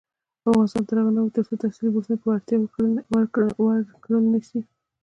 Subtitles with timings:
[0.49, 2.55] افغانستان تر هغو نه ابادیږي، ترڅو تحصیلي بورسونه په وړتیا
[4.01, 4.59] ورکړل نشي.